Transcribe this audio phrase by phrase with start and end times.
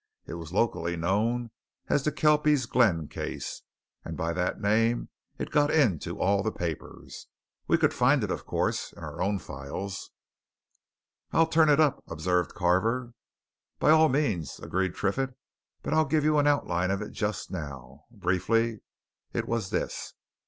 [0.25, 1.51] It was locally known
[1.87, 3.61] as the Kelpies' Glen Case,
[4.03, 7.27] and by that name it got into all the papers
[7.67, 10.09] we could find it, of course, in our own files."
[11.31, 13.13] "I'll turn it up," observed Carver.
[13.77, 15.35] "By all means," agreed Triffitt;
[15.83, 18.05] "but I'll give you an outline of it just now.
[18.09, 18.79] Briefly,
[19.33, 20.15] it was this.